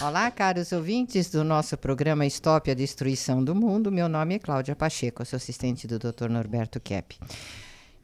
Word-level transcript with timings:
Olá, 0.00 0.30
caros 0.30 0.70
ouvintes 0.70 1.28
do 1.28 1.42
nosso 1.42 1.76
programa 1.76 2.24
Stop 2.26 2.70
a 2.70 2.74
Destruição 2.74 3.42
do 3.42 3.52
Mundo. 3.52 3.90
Meu 3.90 4.08
nome 4.08 4.36
é 4.36 4.38
Cláudia 4.38 4.76
Pacheco, 4.76 5.24
sou 5.24 5.36
assistente 5.36 5.88
do 5.88 5.98
Dr. 5.98 6.28
Norberto 6.28 6.78
Kepp. 6.78 7.18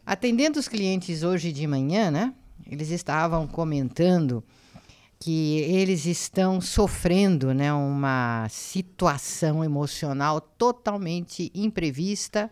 Atendendo 0.04 0.58
os 0.58 0.66
clientes 0.66 1.22
hoje 1.22 1.52
de 1.52 1.64
manhã, 1.68 2.10
né? 2.10 2.34
Eles 2.68 2.90
estavam 2.90 3.46
comentando 3.46 4.42
que 5.20 5.60
eles 5.60 6.04
estão 6.04 6.60
sofrendo, 6.60 7.54
né, 7.54 7.72
uma 7.72 8.48
situação 8.50 9.62
emocional 9.62 10.40
totalmente 10.40 11.52
imprevista, 11.54 12.50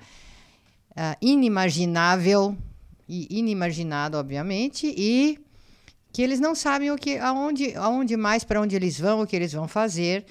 uh, 0.92 1.16
inimaginável 1.20 2.56
e 3.08 3.26
inimaginado, 3.28 4.16
obviamente, 4.16 4.94
e 4.96 5.40
que 6.12 6.22
eles 6.22 6.38
não 6.38 6.54
sabem 6.54 6.90
o 6.90 6.96
que, 6.96 7.16
aonde, 7.18 7.74
aonde 7.76 8.16
mais, 8.16 8.44
para 8.44 8.60
onde 8.60 8.76
eles 8.76 8.98
vão, 8.98 9.22
o 9.22 9.26
que 9.26 9.34
eles 9.34 9.52
vão 9.52 9.66
fazer, 9.66 10.24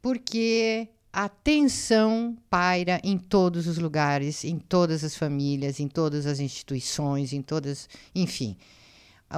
porque 0.00 0.88
a 1.12 1.28
tensão 1.28 2.36
paira 2.50 3.00
em 3.02 3.18
todos 3.18 3.66
os 3.66 3.78
lugares, 3.78 4.44
em 4.44 4.58
todas 4.58 5.02
as 5.04 5.16
famílias, 5.16 5.80
em 5.80 5.88
todas 5.88 6.26
as 6.26 6.40
instituições, 6.40 7.32
em 7.32 7.42
todas, 7.42 7.88
enfim 8.14 8.56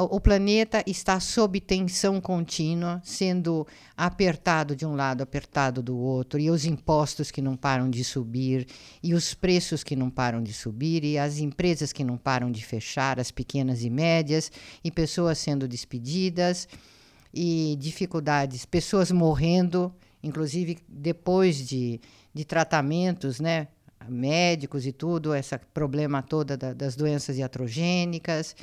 o 0.02 0.20
planeta 0.20 0.82
está 0.86 1.20
sob 1.20 1.60
tensão 1.60 2.20
contínua, 2.20 3.00
sendo 3.04 3.66
apertado 3.96 4.74
de 4.74 4.84
um 4.84 4.96
lado, 4.96 5.22
apertado 5.22 5.82
do 5.82 5.96
outro, 5.96 6.40
e 6.40 6.50
os 6.50 6.64
impostos 6.64 7.30
que 7.30 7.40
não 7.40 7.56
param 7.56 7.88
de 7.88 8.02
subir, 8.02 8.66
e 9.02 9.14
os 9.14 9.34
preços 9.34 9.84
que 9.84 9.94
não 9.94 10.10
param 10.10 10.42
de 10.42 10.52
subir, 10.52 11.04
e 11.04 11.16
as 11.16 11.38
empresas 11.38 11.92
que 11.92 12.02
não 12.02 12.16
param 12.16 12.50
de 12.50 12.64
fechar, 12.64 13.20
as 13.20 13.30
pequenas 13.30 13.84
e 13.84 13.90
médias, 13.90 14.50
e 14.82 14.90
pessoas 14.90 15.38
sendo 15.38 15.68
despedidas, 15.68 16.68
e 17.32 17.76
dificuldades, 17.78 18.64
pessoas 18.64 19.12
morrendo, 19.12 19.94
inclusive 20.22 20.78
depois 20.88 21.68
de, 21.68 22.00
de 22.32 22.44
tratamentos, 22.44 23.38
né? 23.38 23.68
médicos 24.08 24.86
e 24.86 24.92
tudo, 24.92 25.34
esse 25.34 25.56
problema 25.72 26.22
toda 26.22 26.58
da, 26.58 26.74
das 26.74 26.94
doenças 26.94 27.38
iatrogênicas 27.38 28.54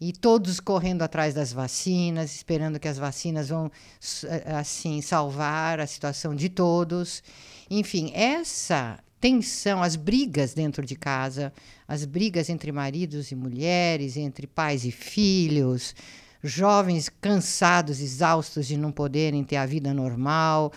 e 0.00 0.12
todos 0.12 0.60
correndo 0.60 1.02
atrás 1.02 1.34
das 1.34 1.52
vacinas, 1.52 2.34
esperando 2.34 2.78
que 2.78 2.88
as 2.88 2.98
vacinas 2.98 3.48
vão 3.48 3.70
eh, 4.24 4.52
assim 4.54 5.00
salvar 5.00 5.80
a 5.80 5.86
situação 5.86 6.34
de 6.34 6.48
todos. 6.48 7.22
Enfim, 7.70 8.10
essa 8.14 8.98
tensão, 9.18 9.82
as 9.82 9.96
brigas 9.96 10.52
dentro 10.52 10.84
de 10.84 10.94
casa, 10.94 11.52
as 11.88 12.04
brigas 12.04 12.50
entre 12.50 12.70
maridos 12.70 13.30
e 13.30 13.34
mulheres, 13.34 14.16
entre 14.16 14.46
pais 14.46 14.84
e 14.84 14.90
filhos, 14.90 15.94
jovens 16.42 17.08
cansados, 17.08 18.00
exaustos 18.00 18.66
de 18.66 18.76
não 18.76 18.92
poderem 18.92 19.42
ter 19.42 19.56
a 19.56 19.66
vida 19.66 19.94
normal. 19.94 20.72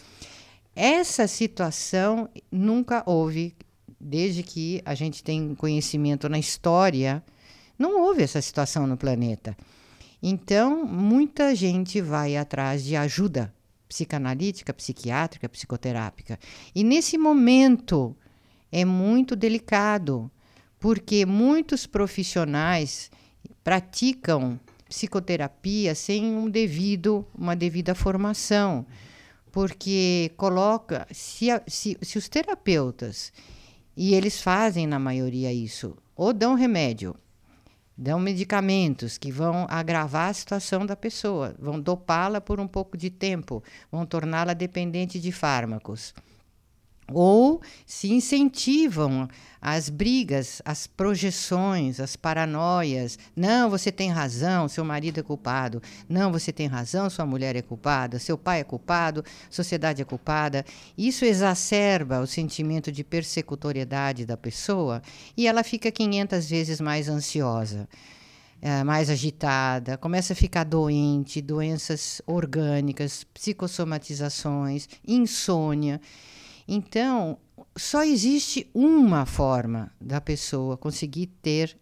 Essa 0.73 1.27
situação 1.27 2.29
nunca 2.49 3.03
houve 3.05 3.53
desde 3.99 4.43
que 4.43 4.81
a 4.85 4.95
gente 4.95 5.21
tem 5.21 5.53
conhecimento 5.55 6.29
na 6.29 6.39
história 6.39 7.21
não 7.79 8.01
houve 8.01 8.21
essa 8.21 8.41
situação 8.41 8.85
no 8.85 8.97
planeta. 8.97 9.57
Então, 10.21 10.85
muita 10.85 11.55
gente 11.55 12.01
vai 12.01 12.35
atrás 12.35 12.83
de 12.83 12.97
ajuda 12.97 13.53
psicanalítica, 13.87 14.73
psiquiátrica, 14.73 15.47
psicoterápica. 15.47 16.37
E 16.75 16.83
nesse 16.83 17.17
momento 17.17 18.15
é 18.69 18.83
muito 18.83 19.35
delicado, 19.35 20.29
porque 20.77 21.25
muitos 21.25 21.87
profissionais 21.87 23.09
praticam 23.63 24.59
psicoterapia 24.87 25.95
sem 25.95 26.25
um 26.25 26.49
devido, 26.49 27.25
uma 27.33 27.55
devida 27.55 27.95
formação, 27.95 28.85
porque 29.51 30.31
coloca 30.35 31.07
se, 31.11 31.47
se, 31.67 31.97
se 32.01 32.17
os 32.17 32.27
terapeutas 32.27 33.31
e 33.95 34.13
eles 34.13 34.41
fazem 34.41 34.85
na 34.85 34.99
maioria 34.99 35.53
isso, 35.53 35.95
ou 36.15 36.33
dão 36.33 36.55
remédio 36.55 37.15
dão 38.01 38.17
medicamentos 38.17 39.17
que 39.17 39.29
vão 39.29 39.67
agravar 39.69 40.29
a 40.29 40.33
situação 40.33 40.85
da 40.85 40.95
pessoa, 40.95 41.53
vão 41.59 41.77
dopá-la 41.77 42.39
por 42.39 42.57
um 42.57 42.67
pouco 42.67 42.97
de 42.97 43.09
tempo, 43.09 43.61
vão 43.91 44.05
torná-la 44.05 44.53
dependente 44.53 45.19
de 45.19 45.33
fármacos 45.33 46.13
ou 47.13 47.61
se 47.85 48.11
incentivam 48.11 49.27
as 49.61 49.89
brigas, 49.89 50.61
as 50.63 50.87
projeções, 50.87 51.99
as 51.99 52.15
paranoias. 52.15 53.19
Não, 53.35 53.69
você 53.69 53.91
tem 53.91 54.09
razão, 54.09 54.67
seu 54.67 54.85
marido 54.85 55.19
é 55.19 55.23
culpado. 55.23 55.81
Não, 56.07 56.31
você 56.31 56.51
tem 56.51 56.67
razão, 56.67 57.09
sua 57.09 57.25
mulher 57.25 57.55
é 57.55 57.61
culpada. 57.61 58.19
Seu 58.19 58.37
pai 58.37 58.61
é 58.61 58.63
culpado, 58.63 59.23
sociedade 59.49 60.01
é 60.01 60.05
culpada. 60.05 60.65
Isso 60.97 61.25
exacerba 61.25 62.19
o 62.21 62.27
sentimento 62.27 62.91
de 62.91 63.03
persecutoriedade 63.03 64.25
da 64.25 64.37
pessoa 64.37 65.01
e 65.35 65.47
ela 65.47 65.63
fica 65.63 65.91
500 65.91 66.49
vezes 66.49 66.81
mais 66.81 67.09
ansiosa. 67.09 67.87
É, 68.61 68.83
mais 68.83 69.09
agitada, 69.09 69.97
começa 69.97 70.33
a 70.33 70.35
ficar 70.35 70.65
doente, 70.65 71.41
doenças 71.41 72.21
orgânicas, 72.27 73.23
psicossomatizações, 73.23 74.89
insônia. 75.07 76.01
Então, 76.71 77.39
só 77.75 78.03
existe 78.03 78.69
uma 78.75 79.25
forma 79.25 79.91
da 79.99 80.21
pessoa 80.21 80.77
conseguir 80.77 81.25
ter 81.41 81.75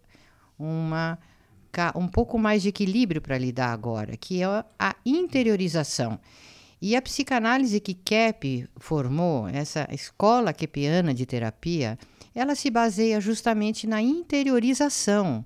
uma 0.58 1.18
um 1.94 2.08
pouco 2.08 2.38
mais 2.38 2.62
de 2.62 2.70
equilíbrio 2.70 3.20
para 3.20 3.38
lidar 3.38 3.72
agora, 3.72 4.16
que 4.16 4.42
é 4.42 4.46
a 4.78 4.96
interiorização. 5.04 6.18
E 6.80 6.96
a 6.96 7.02
psicanálise 7.02 7.78
que 7.78 7.92
Kepp 7.92 8.66
formou, 8.78 9.46
essa 9.46 9.86
escola 9.92 10.52
kepiana 10.52 11.12
de 11.12 11.26
terapia, 11.26 11.98
ela 12.34 12.54
se 12.54 12.70
baseia 12.70 13.20
justamente 13.20 13.86
na 13.86 14.00
interiorização. 14.00 15.44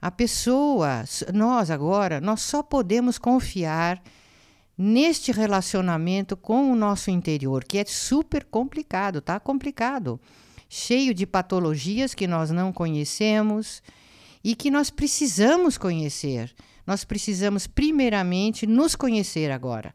A 0.00 0.10
pessoa, 0.10 1.04
nós 1.34 1.70
agora, 1.70 2.20
nós 2.20 2.40
só 2.42 2.62
podemos 2.62 3.18
confiar 3.18 4.00
neste 4.76 5.30
relacionamento 5.32 6.36
com 6.36 6.70
o 6.70 6.76
nosso 6.76 7.10
interior, 7.10 7.64
que 7.64 7.78
é 7.78 7.84
super 7.84 8.44
complicado, 8.44 9.20
tá 9.20 9.38
complicado, 9.38 10.20
cheio 10.68 11.14
de 11.14 11.26
patologias 11.26 12.14
que 12.14 12.26
nós 12.26 12.50
não 12.50 12.72
conhecemos 12.72 13.82
e 14.42 14.54
que 14.54 14.70
nós 14.70 14.90
precisamos 14.90 15.78
conhecer. 15.78 16.54
Nós 16.86 17.04
precisamos 17.04 17.66
primeiramente 17.66 18.66
nos 18.66 18.94
conhecer 18.94 19.50
agora, 19.50 19.94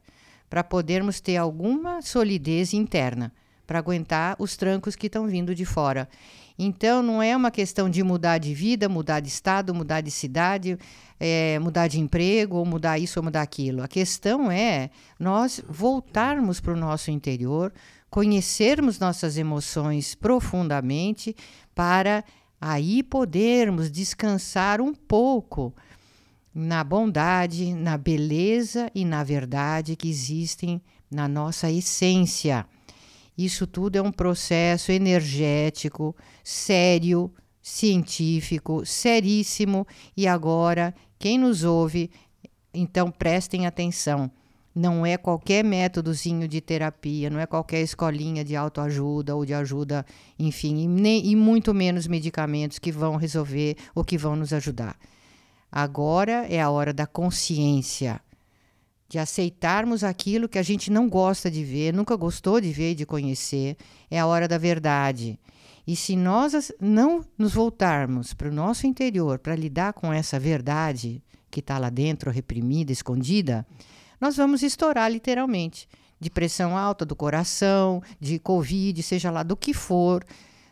para 0.50 0.64
podermos 0.64 1.20
ter 1.20 1.38
alguma 1.38 2.02
solidez 2.02 2.74
interna, 2.74 3.32
para 3.68 3.78
aguentar 3.78 4.36
os 4.40 4.58
trancos 4.58 4.96
que 4.96 5.06
estão 5.06 5.28
vindo 5.28 5.54
de 5.54 5.66
fora. 5.66 6.10
Então, 6.62 7.02
não 7.02 7.24
é 7.24 7.34
uma 7.38 7.50
questão 7.50 7.90
de 7.90 8.03
mudar 8.03 8.38
de 8.38 8.53
vida, 8.53 8.90
mudar 8.90 9.22
de 9.22 9.30
estado, 9.30 9.74
mudar 9.74 10.02
de 10.02 10.12
cidade, 10.12 10.78
é, 11.18 11.58
mudar 11.58 11.88
de 11.88 12.02
emprego, 12.02 12.58
ou 12.58 12.66
mudar 12.66 13.00
isso 13.00 13.18
ou 13.18 13.24
mudar 13.24 13.42
aquilo. 13.42 13.81
A 13.81 13.88
questão 13.88 14.52
é 14.52 14.90
nós 15.18 15.64
voltarmos 15.69 16.59
para 16.59 16.74
o 16.74 16.78
nosso 16.78 17.12
interior, 17.12 17.72
conhecermos 18.09 19.00
nossas 19.00 19.38
emoções 19.38 20.16
profundamente, 20.16 21.34
para 21.74 22.25
aí 22.59 23.03
podermos 23.03 23.90
descansar 23.90 24.81
um 24.81 24.94
pouco 24.94 25.74
na 26.53 26.84
bondade, 26.84 27.74
na 27.74 27.98
beleza 27.98 28.92
e 28.94 29.06
na 29.06 29.24
verdade 29.24 29.96
que 29.96 30.09
existem 30.09 30.81
na 31.09 31.25
nossa 31.25 31.72
essência. 31.72 32.66
Isso 33.40 33.66
tudo 33.66 33.96
é 33.96 34.02
um 34.02 34.12
processo 34.12 34.92
energético, 34.92 36.14
sério, 36.44 37.32
científico, 37.62 38.86
seríssimo. 38.86 39.88
E 40.18 40.28
agora, 40.28 40.94
quem 41.18 41.38
nos 41.38 41.64
ouve, 41.64 42.12
então 42.74 43.10
prestem 43.10 43.66
atenção. 43.66 44.30
Não 44.76 45.06
é 45.06 45.16
qualquer 45.16 45.64
métodozinho 45.64 46.50
de 46.50 46.60
terapia, 46.60 47.30
não 47.30 47.40
é 47.40 47.46
qualquer 47.46 47.80
escolinha 47.80 48.44
de 48.44 48.58
autoajuda 48.58 49.34
ou 49.34 49.46
de 49.46 49.54
ajuda, 49.54 50.06
enfim, 50.38 50.78
e, 50.84 50.88
nem, 50.90 51.25
e 51.25 51.34
muito 51.34 51.74
menos 51.74 52.08
medicamentos 52.08 52.78
que 52.78 52.92
vão 52.92 53.16
resolver 53.16 53.78
ou 53.96 54.04
que 54.04 54.18
vão 54.18 54.36
nos 54.36 54.52
ajudar. 54.52 54.98
Agora 55.72 56.46
é 56.50 56.60
a 56.60 56.69
hora 56.69 56.92
da 56.92 57.08
consciência 57.08 58.19
de 59.10 59.18
aceitarmos 59.18 60.04
aquilo 60.04 60.48
que 60.48 60.60
a 60.60 60.64
gente 60.64 60.92
não 60.92 61.10
gosta 61.10 61.50
de 61.50 61.64
ver, 61.64 61.92
nunca 61.92 62.16
gostou 62.16 62.62
de 62.62 62.72
ver 62.72 62.92
e 62.92 62.96
de 62.96 63.06
conhecer, 63.08 63.76
é 64.10 64.20
a 64.20 64.28
hora 64.28 64.48
da 64.48 64.58
verdade. 64.58 65.40
E 65.88 65.96
se 65.96 66.16
nós 66.16 66.72
não 66.80 67.26
nos 67.36 67.54
voltarmos 67.54 68.36
para 68.36 68.48
o 68.48 68.54
nosso 68.54 68.86
interior 68.86 69.40
para 69.40 69.56
lidar 69.56 69.94
com 69.94 70.14
essa 70.14 70.40
verdade 70.40 71.24
que 71.50 71.60
está 71.60 71.80
lá 71.80 71.90
dentro, 71.90 72.30
reprimida, 72.30 72.92
escondida, 72.92 73.66
nós 74.22 74.38
vamos 74.38 74.62
estourar 74.62 75.12
literalmente 75.12 75.90
de 76.20 76.30
pressão 76.30 76.78
alta 76.78 77.04
do 77.04 77.16
coração, 77.16 78.04
de 78.20 78.38
Covid, 78.38 79.02
seja 79.02 79.32
lá 79.32 79.42
do 79.42 79.58
que 79.58 79.74
for. 79.74 80.24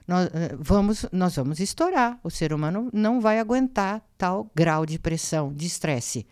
Nós 0.07 0.27
eh, 0.27 0.55
vamos, 0.59 1.07
nós 1.11 1.35
vamos 1.35 1.59
estourar. 1.59 2.19
O 2.23 2.29
ser 2.29 2.53
humano 2.53 2.89
não 2.93 3.19
vai 3.19 3.39
aguentar 3.39 4.03
tal 4.15 4.51
grau 4.53 4.85
de 4.85 4.99
pressão, 4.99 5.51
de 5.51 5.65
estresse. 5.65 6.27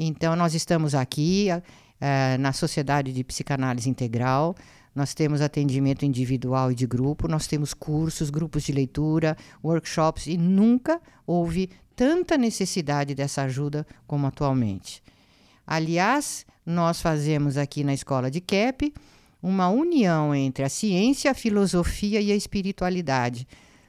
Então, 0.00 0.36
nós 0.36 0.54
estamos 0.54 0.94
aqui 0.94 1.48
uh, 1.50 2.38
na 2.38 2.52
Sociedade 2.52 3.12
de 3.12 3.24
Psicanálise 3.24 3.90
Integral. 3.90 4.54
Nós 4.94 5.12
temos 5.12 5.40
atendimento 5.40 6.04
individual 6.04 6.70
e 6.70 6.74
de 6.76 6.86
grupo, 6.86 7.26
nós 7.26 7.48
temos 7.48 7.74
cursos, 7.74 8.30
grupos 8.30 8.62
de 8.62 8.70
leitura, 8.70 9.36
workshops 9.62 10.28
e 10.28 10.36
nunca 10.36 11.00
houve 11.26 11.68
tanta 11.96 12.38
necessidade 12.38 13.12
dessa 13.12 13.42
ajuda 13.42 13.84
como 14.06 14.24
atualmente. 14.28 15.02
Aliás, 15.66 16.46
nós 16.64 17.02
fazemos 17.02 17.56
aqui 17.56 17.82
na 17.82 17.92
escola 17.92 18.30
de 18.30 18.40
CAP 18.40 18.94
uma 19.42 19.68
união 19.68 20.32
entre 20.32 20.62
a 20.62 20.68
ciência, 20.68 21.32
a 21.32 21.34
filosofia 21.34 22.20
e 22.20 22.30
a 22.30 22.36
espiritualidade, 22.36 23.48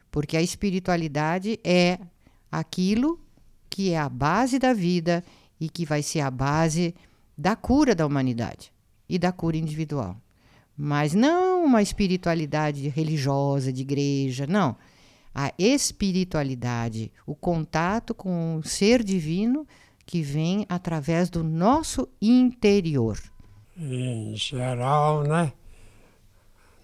porque 0.09 0.35
a 0.35 0.41
espiritualidade 0.41 1.59
é 1.63 1.99
aquilo 2.51 3.19
que 3.69 3.91
é 3.91 3.99
a 3.99 4.09
base 4.09 4.57
da 4.57 4.73
vida 4.73 5.23
e 5.59 5.69
que 5.69 5.85
vai 5.85 6.01
ser 6.01 6.21
a 6.21 6.31
base 6.31 6.95
da 7.37 7.55
cura 7.55 7.93
da 7.93 8.05
humanidade 8.05 8.71
e 9.07 9.17
da 9.17 9.31
cura 9.31 9.57
individual. 9.57 10.15
Mas 10.77 11.13
não 11.13 11.65
uma 11.65 11.81
espiritualidade 11.81 12.87
religiosa, 12.87 13.71
de 13.73 13.81
igreja, 13.81 14.47
não. 14.47 14.75
A 15.33 15.53
espiritualidade, 15.57 17.11
o 17.25 17.35
contato 17.35 18.13
com 18.13 18.57
o 18.57 18.63
ser 18.63 19.03
divino 19.03 19.67
que 20.05 20.21
vem 20.21 20.65
através 20.67 21.29
do 21.29 21.43
nosso 21.43 22.07
interior. 22.21 23.19
Em 23.77 24.35
geral, 24.35 25.23
né? 25.23 25.53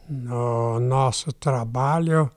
No 0.08 0.80
nosso 0.80 1.34
trabalho, 1.34 2.30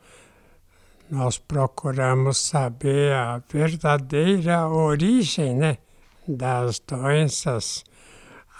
nós 1.10 1.38
procuramos 1.38 2.38
saber 2.38 3.12
a 3.12 3.38
verdadeira 3.38 4.68
origem 4.68 5.54
né, 5.54 5.78
das 6.28 6.78
doenças, 6.78 7.84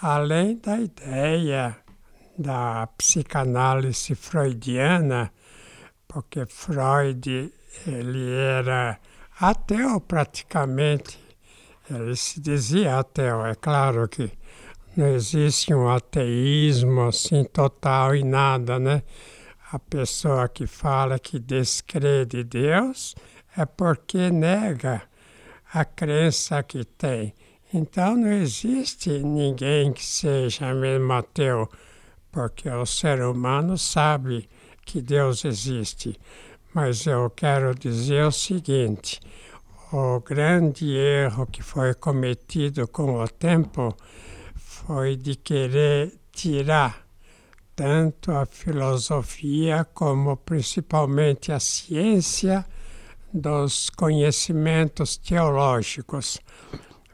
além 0.01 0.57
da 0.57 0.81
ideia 0.81 1.77
da 2.39 2.87
psicanálise 2.97 4.15
freudiana, 4.15 5.33
porque 6.07 6.47
Freud 6.47 7.53
ele 7.87 8.33
era 8.33 8.99
ateu 9.41 10.01
praticamente, 10.01 11.19
ele 11.91 12.17
se 12.17 12.41
dizia 12.41 12.99
ateu, 12.99 13.45
é 13.45 13.55
claro 13.55 14.09
que 14.09 14.31
não 14.97 15.07
existe 15.07 15.73
um 15.75 15.89
ateísmo 15.89 17.03
assim 17.03 17.45
total 17.45 18.17
e 18.17 18.25
nada, 18.25 18.79
né? 18.79 19.03
A 19.71 19.79
pessoa 19.79 20.49
que 20.49 20.67
fala 20.67 21.19
que 21.19 21.39
descrê 21.39 22.25
de 22.25 22.43
Deus 22.43 23.15
é 23.57 23.67
porque 23.67 24.31
nega 24.31 25.03
a 25.73 25.85
crença 25.85 26.63
que 26.63 26.85
tem. 26.85 27.35
Então 27.73 28.17
não 28.17 28.33
existe 28.33 29.11
ninguém 29.11 29.93
que 29.93 30.05
seja 30.05 30.73
mesmo 30.73 31.13
ateu, 31.13 31.69
porque 32.33 32.69
o 32.69 32.87
ser 32.87 33.21
humano 33.23 33.77
sabe 33.77 34.49
que 34.87 35.03
Deus 35.03 35.45
existe. 35.45 36.19
Mas 36.73 37.07
eu 37.07 37.29
quero 37.29 37.75
dizer 37.75 38.25
o 38.25 38.33
seguinte: 38.33 39.21
o 39.93 40.21
grande 40.21 40.91
erro 40.95 41.47
que 41.47 41.63
foi 41.63 41.93
cometido 41.93 42.89
com 42.89 43.23
o 43.23 43.29
tempo 43.29 43.95
foi 44.55 45.17
de 45.17 45.35
querer 45.35 46.19
tirar 46.33 47.07
tanto 47.77 48.33
a 48.33 48.47
filosofia 48.47 49.87
como 49.93 50.37
principalmente 50.39 51.53
a 51.53 51.61
ciência 51.61 52.65
dos 53.33 53.91
conhecimentos 53.91 55.17
teológicos. 55.19 56.39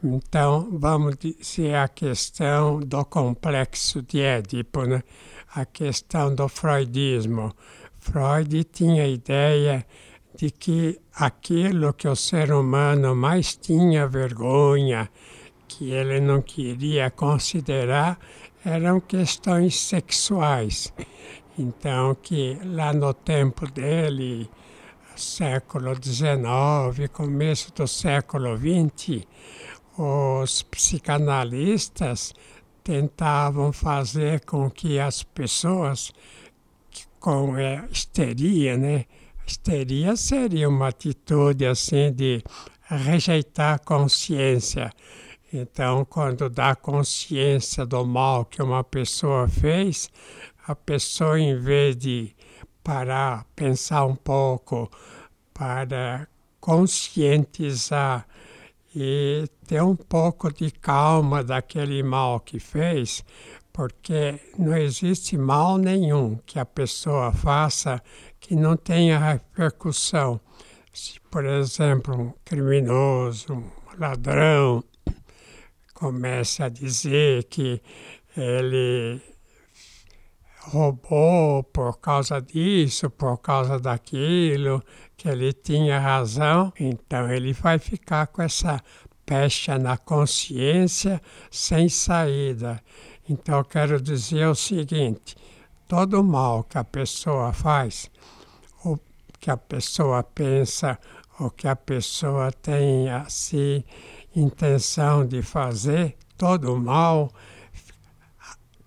Então, 0.07 0.69
vamos 0.71 1.17
dizer 1.17 1.73
a 1.73 1.87
questão 1.87 2.79
do 2.79 3.03
complexo 3.05 4.03
de 4.03 4.21
Édipo, 4.21 4.83
né? 4.83 5.01
a 5.55 5.65
questão 5.65 6.35
do 6.35 6.47
freudismo. 6.47 7.51
Freud 7.97 8.63
tinha 8.65 9.01
a 9.01 9.07
ideia 9.07 9.83
de 10.37 10.51
que 10.51 11.01
aquilo 11.11 11.91
que 11.91 12.07
o 12.07 12.15
ser 12.15 12.53
humano 12.53 13.15
mais 13.15 13.55
tinha 13.55 14.07
vergonha, 14.07 15.09
que 15.67 15.89
ele 15.89 16.19
não 16.19 16.39
queria 16.39 17.09
considerar, 17.09 18.19
eram 18.63 18.99
questões 18.99 19.75
sexuais. 19.75 20.93
Então, 21.57 22.13
que 22.13 22.59
lá 22.63 22.93
no 22.93 23.11
tempo 23.11 23.65
dele, 23.71 24.47
século 25.15 25.95
XIX, 25.95 27.09
começo 27.11 27.73
do 27.73 27.87
século 27.87 28.55
XX, 28.55 29.25
os 29.97 30.61
psicanalistas 30.63 32.33
tentavam 32.83 33.71
fazer 33.71 34.43
com 34.45 34.69
que 34.69 34.99
as 34.99 35.23
pessoas 35.23 36.11
com 37.19 37.55
histeria, 37.91 38.77
né? 38.77 39.05
Histeria 39.47 40.15
seria 40.15 40.69
uma 40.69 40.89
atitude 40.89 41.65
assim 41.65 42.11
de 42.11 42.43
rejeitar 42.87 43.75
a 43.75 43.79
consciência. 43.79 44.91
Então, 45.51 46.05
quando 46.05 46.49
dá 46.49 46.75
consciência 46.75 47.85
do 47.85 48.05
mal 48.05 48.45
que 48.45 48.61
uma 48.61 48.83
pessoa 48.83 49.47
fez, 49.47 50.11
a 50.67 50.75
pessoa, 50.75 51.39
em 51.39 51.57
vez 51.57 51.95
de 51.95 52.35
parar, 52.83 53.45
pensar 53.55 54.05
um 54.05 54.15
pouco, 54.15 54.91
para 55.53 56.27
conscientizar 56.59 58.27
e 58.95 59.45
ter 59.67 59.83
um 59.83 59.95
pouco 59.95 60.51
de 60.53 60.71
calma 60.71 61.43
daquele 61.43 62.01
mal 62.01 62.39
que 62.39 62.59
fez, 62.59 63.25
porque 63.73 64.39
não 64.57 64.75
existe 64.77 65.37
mal 65.37 65.77
nenhum 65.77 66.37
que 66.45 66.57
a 66.57 66.65
pessoa 66.65 67.33
faça 67.33 68.01
que 68.39 68.55
não 68.55 68.77
tenha 68.77 69.19
repercussão. 69.19 70.39
Se, 70.93 71.19
por 71.29 71.45
exemplo, 71.45 72.15
um 72.17 72.33
criminoso, 72.45 73.53
um 73.53 73.69
ladrão, 73.99 74.81
começa 75.93 76.65
a 76.65 76.69
dizer 76.69 77.43
que 77.45 77.81
ele 78.37 79.21
roubou 80.67 81.63
por 81.63 81.99
causa 81.99 82.41
disso, 82.41 83.09
por 83.09 83.37
causa 83.37 83.79
daquilo, 83.79 84.83
que 85.15 85.27
ele 85.29 85.53
tinha 85.53 85.99
razão, 85.99 86.73
então 86.79 87.31
ele 87.31 87.53
vai 87.53 87.77
ficar 87.79 88.27
com 88.27 88.41
essa 88.41 88.81
pecha 89.25 89.77
na 89.77 89.97
consciência 89.97 91.21
sem 91.49 91.89
saída. 91.89 92.81
Então 93.29 93.59
eu 93.59 93.65
quero 93.65 94.01
dizer 94.01 94.47
o 94.47 94.55
seguinte: 94.55 95.35
todo 95.87 96.23
mal 96.23 96.63
que 96.63 96.77
a 96.77 96.83
pessoa 96.83 97.53
faz, 97.53 98.09
o 98.83 98.97
que 99.39 99.49
a 99.49 99.57
pessoa 99.57 100.23
pensa, 100.23 100.99
o 101.39 101.49
que 101.49 101.67
a 101.67 101.75
pessoa 101.75 102.51
tem 102.51 103.09
assim 103.09 103.83
intenção 104.35 105.25
de 105.25 105.41
fazer, 105.41 106.15
todo 106.37 106.75
mal, 106.77 107.31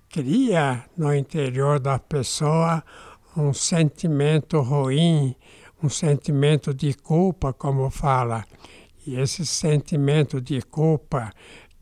cria 0.09 0.85
no 0.97 1.15
interior 1.15 1.79
da 1.79 1.99
pessoa 1.99 2.83
um 3.37 3.53
sentimento 3.53 4.61
ruim, 4.61 5.37
um 5.83 5.89
sentimento 5.89 6.75
de 6.75 6.95
culpa, 6.95 7.53
como 7.53 7.91
fala. 7.91 8.45
E 9.07 9.19
esse 9.19 9.47
sentimento 9.47 10.41
de 10.41 10.61
culpa 10.63 11.31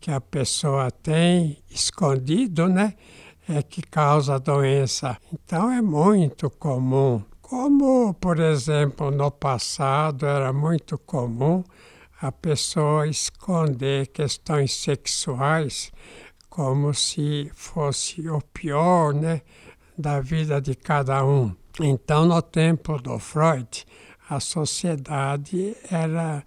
que 0.01 0.11
a 0.11 0.21
pessoa 0.21 0.91
tem 0.91 1.59
escondido, 1.71 2.69
né, 2.69 2.95
é 3.49 3.63
que 3.63 3.81
causa 3.81 4.35
a 4.35 4.39
doença. 4.39 5.17
Então 5.33 5.71
é 5.71 5.81
muito 5.81 6.51
comum. 6.51 7.23
Como, 7.41 8.13
por 8.15 8.41
exemplo, 8.41 9.11
no 9.11 9.31
passado 9.31 10.27
era 10.27 10.53
muito 10.53 10.99
comum 10.99 11.63
a 12.21 12.33
pessoa 12.33 13.07
esconder 13.07 14.09
questões 14.09 14.75
sexuais 14.75 15.93
como 16.57 16.95
se 16.95 17.51
fosse 17.55 18.27
o 18.31 18.41
pior 18.41 19.13
né, 19.13 19.43
da 19.97 20.21
vida 20.21 20.59
de 20.59 20.75
cada 20.75 21.23
um. 21.23 21.55
Então, 21.79 22.25
no 22.25 22.41
tempo 22.41 22.97
do 22.97 23.19
Freud, 23.19 23.85
a 24.31 24.41
sociedade 24.41 25.77
era 25.91 26.43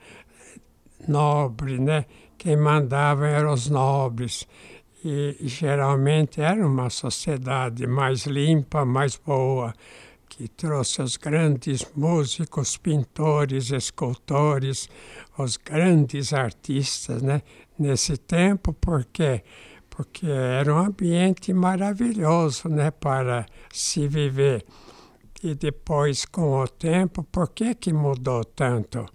nobre, 1.08 1.78
né? 1.78 2.06
Quem 2.40 2.58
mandava 2.58 3.28
eram 3.28 3.54
os 3.54 3.70
nobres. 3.70 4.48
E 5.06 5.38
geralmente 5.42 6.42
era 6.42 6.66
uma 6.66 6.90
sociedade 6.90 7.86
mais 7.86 8.26
limpa, 8.26 8.84
mais 8.84 9.16
boa 9.16 9.76
que 10.28 10.48
trouxe 10.48 11.04
os 11.04 11.18
grandes 11.18 11.86
músicos, 11.96 12.78
pintores, 12.78 13.70
escultores, 13.70 14.90
os 15.38 15.56
grandes 15.56 16.34
artistas, 16.34 17.22
né? 17.22 17.44
Nesse 17.78 18.18
tempo, 18.18 18.74
por 18.74 19.06
quê? 19.06 19.44
Porque 20.00 20.28
era 20.28 20.74
um 20.74 20.78
ambiente 20.78 21.52
maravilhoso, 21.52 22.70
né? 22.70 22.90
Para 22.90 23.46
se 23.70 24.08
viver. 24.08 24.66
E 25.44 25.54
depois, 25.54 26.24
com 26.24 26.58
o 26.62 26.66
tempo, 26.70 27.22
por 27.22 27.50
que 27.50 27.76
que 27.76 27.92
mudou 27.92 28.46
tanto? 28.46 29.06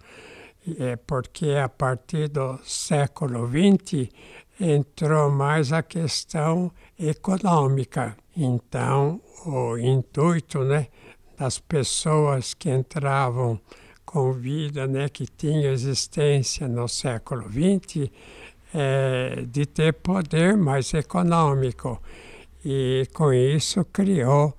É 0.79 0.95
porque 0.95 1.53
a 1.53 1.67
partir 1.67 2.27
do 2.27 2.59
século 2.63 3.47
XX 3.47 4.09
entrou 4.59 5.31
mais 5.31 5.73
a 5.73 5.81
questão 5.81 6.71
econômica. 6.99 8.15
Então, 8.37 9.19
o 9.43 9.79
intuito 9.79 10.59
né, 10.63 10.89
das 11.35 11.57
pessoas 11.57 12.53
que 12.53 12.69
entravam 12.69 13.59
com 14.05 14.31
vida, 14.31 14.85
né, 14.85 15.09
que 15.09 15.25
tinham 15.25 15.73
existência 15.73 16.67
no 16.67 16.87
século 16.87 17.49
XX, 17.49 18.07
é, 18.77 19.45
de 19.47 19.65
ter 19.65 19.93
poder 19.93 20.57
mais 20.57 20.93
econômico. 20.93 22.01
E 22.63 23.07
com 23.13 23.31
isso 23.31 23.85
criou 23.85 24.53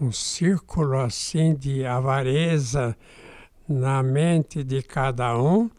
um 0.00 0.10
círculo 0.10 0.98
assim 0.98 1.54
de 1.54 1.84
avareza 1.84 2.96
na 3.68 4.02
mente 4.02 4.64
de 4.64 4.82
cada 4.82 5.36
um, 5.38 5.70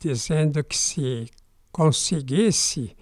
dizendo 0.00 0.64
que 0.64 0.76
se 0.76 1.30
conseguisse 1.70 2.96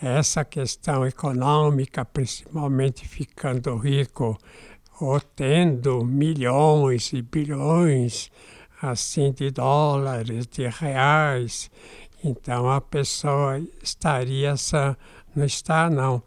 essa 0.00 0.42
questão 0.42 1.06
econômica, 1.06 2.02
principalmente 2.02 3.06
ficando 3.06 3.76
rico 3.76 4.38
ou 4.98 5.20
tendo 5.20 6.02
milhões 6.02 7.12
e 7.12 7.20
bilhões 7.20 8.30
assim 8.80 9.32
de 9.32 9.50
dólares, 9.50 10.46
de 10.46 10.66
reais, 10.68 11.70
então 12.26 12.68
a 12.68 12.80
pessoa 12.80 13.60
estaria 13.80 14.56
sã. 14.56 14.96
Não 15.34 15.44
está, 15.44 15.88
não. 15.88 16.22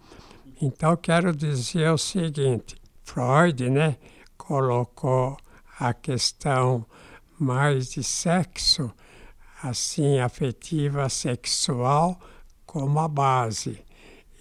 Então 0.61 0.95
quero 0.95 1.35
dizer 1.35 1.89
o 1.91 1.97
seguinte, 1.97 2.77
Freud, 3.03 3.69
né, 3.69 3.97
colocou 4.37 5.37
a 5.77 5.93
questão 5.93 6.85
mais 7.37 7.91
de 7.91 8.03
sexo, 8.03 8.91
assim, 9.61 10.19
afetiva, 10.19 11.09
sexual, 11.09 12.19
como 12.65 12.99
a 12.99 13.07
base. 13.07 13.83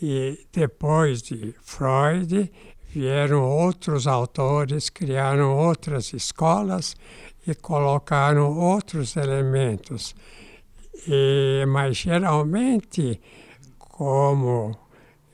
E 0.01 0.47
depois 0.53 1.23
de 1.23 1.55
Freud, 1.61 2.53
vieram 2.89 3.43
outros 3.43 4.07
autores, 4.07 4.89
criaram 4.91 5.57
outras 5.57 6.13
escolas 6.13 6.97
e 7.47 7.55
colocaram 7.55 8.57
outros 8.57 9.17
elementos. 9.17 10.15
E, 11.07 11.65
mas 11.67 11.97
geralmente, 11.97 13.21
como 13.79 14.77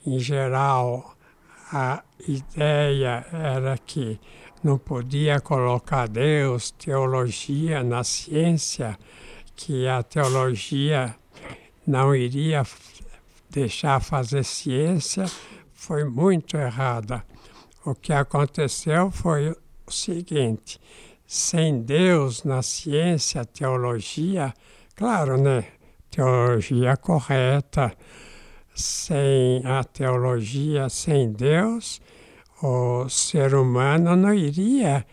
em 0.06 0.18
geral 0.18 1.14
a 1.72 2.02
ideia 2.28 3.26
era 3.32 3.78
que 3.78 4.20
não 4.62 4.78
podia 4.78 5.40
colocar 5.40 6.08
Deus, 6.08 6.70
teologia 6.70 7.82
na 7.82 8.02
ciência, 8.02 8.98
que 9.54 9.86
a 9.86 10.02
teologia 10.02 11.14
não 11.86 12.14
iria 12.14 12.64
deixar 13.50 14.00
fazer 14.00 14.44
ciência, 14.44 15.26
foi 15.72 16.04
muito 16.04 16.56
errada. 16.56 17.24
O 17.84 17.94
que 17.94 18.12
aconteceu 18.12 19.10
foi 19.10 19.50
o 19.86 19.90
seguinte: 19.90 20.80
sem 21.26 21.82
Deus 21.82 22.42
na 22.42 22.62
ciência, 22.62 23.44
teologia, 23.44 24.54
claro, 24.94 25.36
né? 25.36 25.64
Teologia 26.10 26.96
correta, 26.96 27.92
sem 28.74 29.64
a 29.64 29.84
teologia, 29.84 30.88
sem 30.88 31.32
Deus, 31.32 32.00
o 32.62 33.08
ser 33.08 33.54
humano 33.54 34.16
não 34.16 34.34
iria 34.34 35.04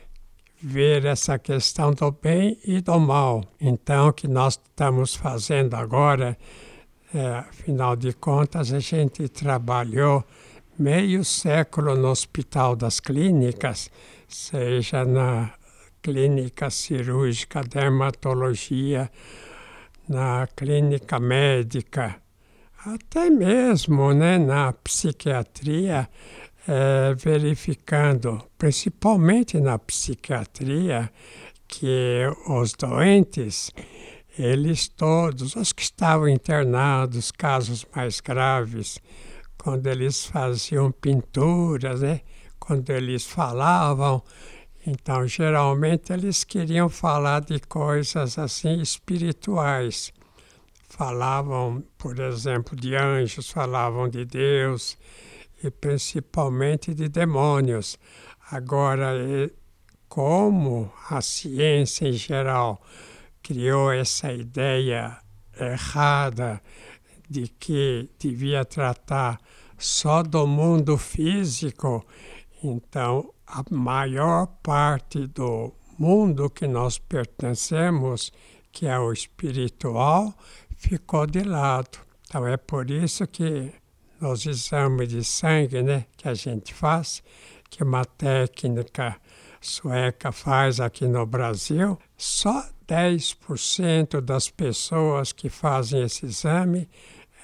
ver 0.62 1.06
essa 1.06 1.40
questão 1.40 1.92
do 1.92 2.12
bem 2.12 2.58
e 2.64 2.82
do 2.82 3.00
mal. 3.00 3.44
Então, 3.60 4.10
o 4.10 4.14
que 4.14 4.28
nós 4.28 4.54
estamos 4.54 5.16
fazendo 5.16 5.76
agora, 5.76 6.38
é, 7.14 7.28
afinal 7.40 7.96
de 7.96 8.14
contas, 8.14 8.72
a 8.72 8.80
gente 8.80 9.28
trabalhou 9.28 10.24
meio 10.78 11.24
século 11.26 11.96
no 11.96 12.10
Hospital 12.10 12.76
das 12.76 13.00
Clínicas, 13.00 13.90
seja 14.28 15.04
na 15.04 15.52
clínica 16.02 16.70
cirúrgica, 16.70 17.62
dermatologia, 17.64 19.12
na 20.08 20.48
clínica 20.56 21.20
médica, 21.20 22.16
até 22.86 23.30
mesmo 23.30 24.14
né, 24.14 24.38
na 24.38 24.74
psiquiatria, 24.74 26.10
é, 26.68 27.14
verificando, 27.16 28.44
principalmente 28.58 29.60
na 29.60 29.78
psiquiatria, 29.78 31.12
que 31.68 32.22
os 32.48 32.74
doentes, 32.74 33.72
eles 34.38 34.88
todos, 34.88 35.56
os 35.56 35.72
que 35.72 35.84
estavam 35.84 36.28
internados, 36.28 37.32
casos 37.32 37.86
mais 37.96 38.20
graves, 38.20 39.00
quando 39.58 39.88
eles 39.88 40.26
faziam 40.26 40.92
pinturas, 40.92 42.02
né? 42.02 42.22
quando 42.60 42.90
eles 42.90 43.26
falavam, 43.26 44.24
então 44.86 45.28
geralmente 45.28 46.12
eles 46.12 46.44
queriam 46.44 46.90
falar 46.90 47.42
de 47.42 47.60
coisas 47.60 48.38
assim 48.40 48.82
espirituais. 48.82 50.12
Falavam, 50.90 51.84
por 51.98 52.20
exemplo, 52.20 52.76
de 52.76 52.96
anjos, 52.96 53.50
falavam 53.50 54.10
de 54.10 54.26
Deus 54.26 54.98
e 55.64 55.70
principalmente 55.70 56.94
de 56.94 57.08
demônios. 57.08 57.98
Agora, 58.52 59.14
como 60.10 60.92
a 61.10 61.22
ciência 61.22 62.08
em 62.08 62.14
geral 62.14 62.82
criou 63.42 63.92
essa 63.92 64.34
ideia 64.34 65.18
errada 65.58 66.62
de 67.30 67.48
que 67.48 68.10
devia 68.20 68.66
tratar 68.66 69.40
só 69.78 70.22
do 70.22 70.46
mundo 70.46 70.98
físico, 70.98 72.06
então 72.62 73.34
a 73.52 73.64
maior 73.70 74.48
parte 74.64 75.28
do 75.28 75.74
mundo 76.00 76.50
que 76.50 76.66
nós 76.68 76.98
pertencemos, 76.98 78.32
que 78.72 78.88
é 78.88 78.98
o 78.98 79.12
espiritual, 79.12 80.34
ficou 80.78 81.28
de 81.28 81.44
lado. 81.44 82.00
Então 82.24 82.48
é 82.48 82.56
por 82.56 82.90
isso 82.90 83.28
que 83.28 83.74
nos 84.22 84.46
exames 84.46 85.10
de 85.10 85.24
sangue 85.24 85.84
né, 85.84 86.06
que 86.16 86.30
a 86.30 86.34
gente 86.34 86.74
faz, 86.74 87.22
que 87.70 87.84
uma 87.84 88.06
técnica 88.06 89.18
sueca 89.60 90.32
faz 90.32 90.80
aqui 90.80 91.06
no 91.06 91.26
Brasil, 91.26 92.00
só 92.18 92.66
10% 92.88 94.22
das 94.22 94.50
pessoas 94.50 95.34
que 95.34 95.50
fazem 95.50 96.04
esse 96.04 96.26
exame 96.26 96.90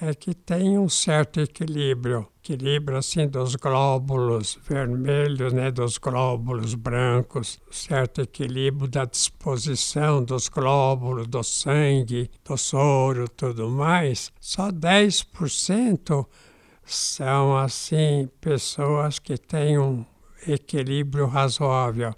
é 0.00 0.14
que 0.14 0.32
tem 0.32 0.78
um 0.78 0.88
certo 0.88 1.40
equilíbrio, 1.40 2.28
equilíbrio 2.38 2.98
assim 2.98 3.26
dos 3.26 3.56
glóbulos 3.56 4.56
vermelhos, 4.68 5.52
né, 5.52 5.72
dos 5.72 5.98
glóbulos 5.98 6.74
brancos, 6.74 7.58
certo 7.70 8.20
equilíbrio 8.20 8.88
da 8.88 9.04
disposição 9.04 10.22
dos 10.22 10.48
glóbulos, 10.48 11.26
do 11.26 11.42
sangue, 11.42 12.30
do 12.44 12.56
soro, 12.56 13.28
tudo 13.28 13.68
mais. 13.68 14.30
Só 14.40 14.70
10% 14.70 16.26
são 16.84 17.56
assim 17.56 18.28
pessoas 18.40 19.18
que 19.18 19.36
têm 19.36 19.78
um 19.78 20.04
equilíbrio 20.46 21.26
razoável. 21.26 22.14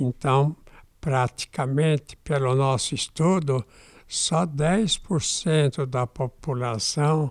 Então, 0.00 0.56
praticamente 1.00 2.16
pelo 2.18 2.54
nosso 2.54 2.94
estudo, 2.94 3.64
só 4.08 4.46
10% 4.46 5.84
da 5.84 6.06
população 6.06 7.30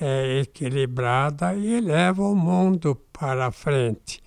é 0.00 0.40
equilibrada 0.40 1.54
e 1.54 1.80
leva 1.80 2.22
o 2.22 2.34
mundo 2.34 2.94
para 3.12 3.50
frente. 3.50 4.22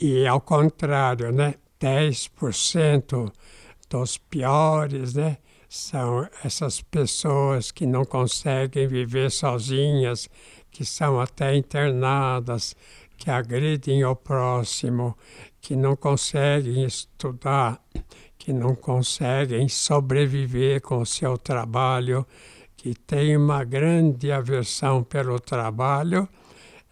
E 0.00 0.26
ao 0.26 0.40
contrário, 0.40 1.30
né? 1.30 1.54
10% 1.78 3.30
dos 3.88 4.16
piores, 4.16 5.14
né? 5.14 5.36
São 5.68 6.28
essas 6.42 6.80
pessoas 6.80 7.70
que 7.70 7.86
não 7.86 8.04
conseguem 8.04 8.88
viver 8.88 9.30
sozinhas, 9.30 10.28
que 10.70 10.84
são 10.84 11.20
até 11.20 11.54
internadas, 11.54 12.74
que 13.16 13.30
agridem 13.30 14.04
o 14.04 14.16
próximo, 14.16 15.16
que 15.60 15.76
não 15.76 15.94
conseguem 15.94 16.84
estudar, 16.84 17.80
que 18.40 18.54
não 18.54 18.74
conseguem 18.74 19.68
sobreviver 19.68 20.80
com 20.80 21.02
o 21.02 21.06
seu 21.06 21.36
trabalho, 21.36 22.26
que 22.74 22.94
têm 22.94 23.36
uma 23.36 23.62
grande 23.62 24.32
aversão 24.32 25.04
pelo 25.04 25.38
trabalho, 25.38 26.26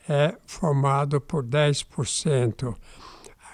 é 0.07 0.35
formado 0.47 1.23
por 1.23 1.43
10%. 1.43 2.77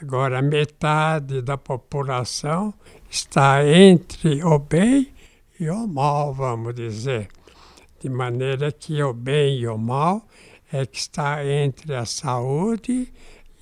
Agora, 0.03 0.43
metade 0.43 1.41
da 1.41 1.57
população 1.57 2.75
está 3.09 3.65
entre 3.65 4.43
o 4.43 4.59
bem 4.59 5.13
e 5.61 5.71
o 5.71 5.87
mal, 5.87 6.35
vamos 6.35 6.75
dizer. 6.75 7.29
De 8.01 8.09
maneira 8.09 8.73
que 8.73 9.01
o 9.05 9.13
bem 9.15 9.61
e 9.61 9.69
o 9.69 9.79
mal 9.79 10.27
é 10.73 10.85
que 10.85 10.99
está 10.99 11.47
entre 11.47 11.95
a 11.95 12.05
saúde 12.05 13.13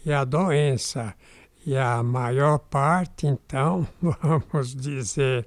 e 0.06 0.10
a 0.10 0.24
doença. 0.24 1.14
E 1.64 1.76
a 1.76 2.02
maior 2.02 2.58
parte, 2.58 3.26
então, 3.26 3.86
vamos 4.00 4.74
dizer, 4.74 5.46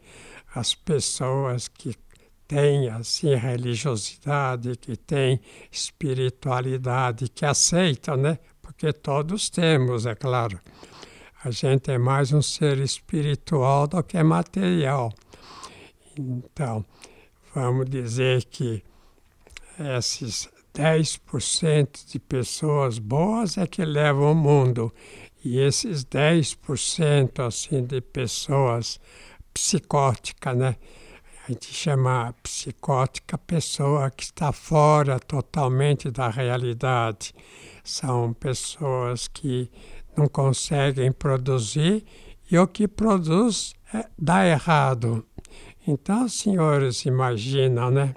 as 0.54 0.74
pessoas 0.74 1.68
que 1.68 1.94
tem 2.48 2.88
assim 2.90 3.36
religiosidade, 3.36 4.78
que 4.78 4.96
tem 4.96 5.42
espiritualidade, 5.72 7.28
que 7.28 7.46
aceitam, 7.46 8.16
né? 8.16 8.40
Porque 8.62 8.94
todos 8.94 9.50
temos, 9.50 10.06
é 10.06 10.16
claro. 10.16 10.60
A 11.44 11.52
gente 11.52 11.92
é 11.92 11.98
mais 11.98 12.32
um 12.32 12.42
ser 12.42 12.78
espiritual 12.80 13.88
do 13.88 14.02
que 14.02 14.22
material. 14.24 15.14
Então, 16.18 16.86
vamos 17.54 17.90
dizer 17.90 18.46
que 18.46 18.82
esses 19.98 20.50
10% 20.74 22.06
de 22.12 22.20
pessoas 22.20 23.00
boas 23.00 23.58
é 23.58 23.66
que 23.66 23.84
levam 23.86 24.32
o 24.32 24.36
mundo. 24.36 24.94
E 25.46 25.60
esses 25.60 26.04
10% 26.04 27.46
assim, 27.46 27.86
de 27.86 28.02
pessoas 28.02 29.00
psicóticas, 29.54 30.58
né? 30.58 30.76
A 31.48 31.52
gente 31.52 31.72
chama 31.72 32.34
psicótica 32.42 33.38
pessoa 33.38 34.10
que 34.10 34.24
está 34.24 34.52
fora 34.52 35.20
totalmente 35.20 36.10
da 36.10 36.30
realidade. 36.30 37.34
São 37.84 38.34
pessoas 38.34 39.28
que 39.28 39.70
não 40.18 40.28
conseguem 40.28 41.12
produzir 41.12 42.04
e 42.50 42.58
o 42.58 42.68
que 42.68 42.88
produz 42.88 43.76
é, 43.94 44.08
dá 44.18 44.46
errado. 44.48 45.24
Então, 45.88 46.28
senhores, 46.28 47.06
imaginam, 47.06 47.92
né? 47.92 48.16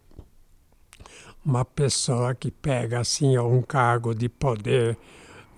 uma 1.48 1.64
pessoa 1.64 2.34
que 2.34 2.50
pega 2.50 3.00
assim 3.00 3.38
um 3.38 3.62
cargo 3.62 4.14
de 4.14 4.28
poder, 4.28 4.98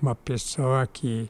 uma 0.00 0.14
pessoa 0.14 0.86
que 0.86 1.28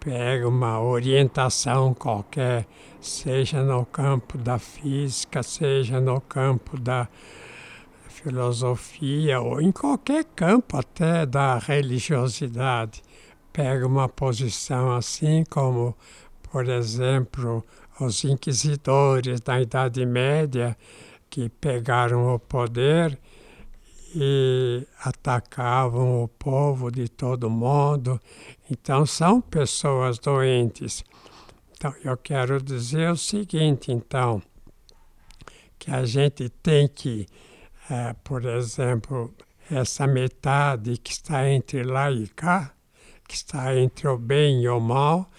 pega 0.00 0.48
uma 0.48 0.80
orientação 0.80 1.92
qualquer, 1.92 2.66
seja 3.00 3.62
no 3.62 3.84
campo 3.84 4.38
da 4.38 4.58
física, 4.58 5.42
seja 5.42 6.00
no 6.00 6.20
campo 6.22 6.80
da 6.80 7.06
filosofia 8.08 9.40
ou 9.40 9.60
em 9.60 9.70
qualquer 9.70 10.24
campo 10.24 10.78
até 10.78 11.26
da 11.26 11.58
religiosidade, 11.58 13.02
pega 13.52 13.86
uma 13.86 14.08
posição 14.08 14.92
assim 14.92 15.44
como, 15.50 15.94
por 16.50 16.66
exemplo, 16.68 17.62
os 18.00 18.24
inquisidores 18.24 19.40
da 19.40 19.60
Idade 19.60 20.04
Média 20.06 20.76
que 21.28 21.48
pegaram 21.48 22.34
o 22.34 22.38
poder 22.38 23.18
e 24.14 24.86
atacavam 25.04 26.22
o 26.22 26.28
povo 26.28 26.90
de 26.90 27.08
todo 27.08 27.50
mundo. 27.50 28.20
Então, 28.70 29.06
são 29.06 29.40
pessoas 29.40 30.18
doentes. 30.18 31.04
Então, 31.72 31.94
eu 32.04 32.16
quero 32.16 32.60
dizer 32.60 33.10
o 33.10 33.16
seguinte, 33.16 33.92
então, 33.92 34.42
que 35.78 35.90
a 35.90 36.04
gente 36.04 36.48
tem 36.48 36.88
que, 36.88 37.26
é, 37.88 38.12
por 38.24 38.44
exemplo, 38.44 39.32
essa 39.70 40.06
metade 40.06 40.98
que 40.98 41.12
está 41.12 41.48
entre 41.48 41.82
lá 41.82 42.10
e 42.10 42.26
cá, 42.28 42.72
que 43.26 43.34
está 43.34 43.76
entre 43.76 44.08
o 44.08 44.18
bem 44.18 44.62
e 44.62 44.68
o 44.68 44.80
mal, 44.80 45.30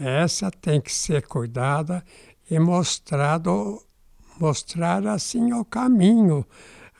essa 0.00 0.50
tem 0.50 0.80
que 0.80 0.92
ser 0.92 1.26
cuidada 1.26 2.04
e 2.50 2.58
mostrado, 2.58 3.80
mostrar 4.40 5.06
assim 5.06 5.52
o 5.52 5.64
caminho 5.64 6.44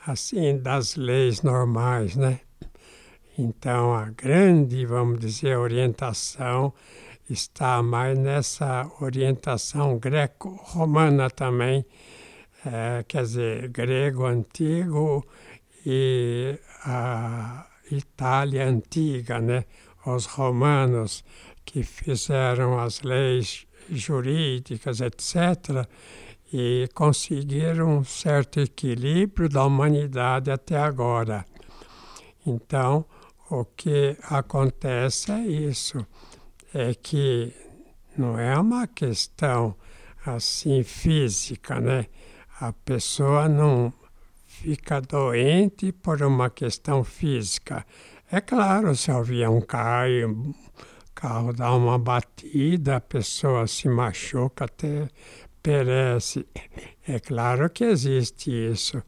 assim 0.05 0.57
das 0.57 0.95
leis 0.95 1.41
normais, 1.41 2.15
né? 2.15 2.39
Então 3.37 3.93
a 3.93 4.09
grande, 4.11 4.85
vamos 4.85 5.19
dizer, 5.19 5.57
orientação 5.57 6.73
está 7.29 7.81
mais 7.81 8.17
nessa 8.17 8.89
orientação 9.01 9.97
greco-romana 9.97 11.29
também, 11.29 11.85
é, 12.65 13.03
quer 13.07 13.23
dizer, 13.23 13.67
grego 13.69 14.25
antigo 14.25 15.25
e 15.85 16.57
a 16.83 17.65
Itália 17.91 18.67
antiga, 18.67 19.39
né? 19.39 19.65
Os 20.05 20.27
romanos 20.27 21.25
que 21.65 21.81
fizeram 21.83 22.79
as 22.79 23.01
leis 23.01 23.65
jurídicas, 23.89 25.01
etc 25.01 25.87
e 26.51 26.87
conseguiram 26.93 27.97
um 27.97 28.03
certo 28.03 28.59
equilíbrio 28.59 29.49
da 29.49 29.65
humanidade 29.65 30.51
até 30.51 30.77
agora. 30.77 31.45
Então, 32.45 33.05
o 33.49 33.65
que 33.65 34.17
acontece 34.23 35.31
é 35.31 35.39
isso, 35.39 36.05
é 36.73 36.93
que 36.93 37.53
não 38.17 38.39
é 38.39 38.57
uma 38.57 38.87
questão 38.87 39.75
assim 40.25 40.83
física, 40.83 41.79
né? 41.79 42.05
A 42.59 42.71
pessoa 42.71 43.49
não 43.49 43.93
fica 44.45 45.01
doente 45.01 45.91
por 45.91 46.21
uma 46.21 46.49
questão 46.49 47.03
física. 47.03 47.85
É 48.31 48.41
claro, 48.41 48.95
se 48.95 49.11
o 49.11 49.17
avião 49.17 49.61
cai, 49.61 50.23
o 50.23 50.53
carro 51.13 51.53
dá 51.53 51.73
uma 51.73 51.99
batida, 51.99 52.95
a 52.95 53.01
pessoa 53.01 53.67
se 53.67 53.87
machuca 53.87 54.65
até 54.65 55.07
perece. 55.65 56.45
É 57.07 57.19
claro 57.19 57.67
que 57.71 57.83
existe 57.83 58.51
isso, 58.51 59.01